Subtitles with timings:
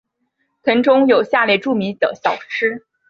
[0.63, 2.87] 腾冲有下列著名的小吃。